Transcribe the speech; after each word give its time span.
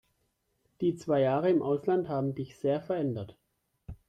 Die 0.81 0.95
zwei 0.95 1.21
Jahre 1.21 1.51
im 1.51 1.61
Ausland 1.61 2.09
haben 2.09 2.33
dich 2.33 2.57
sehr 2.57 2.81
verändert. 2.81 3.37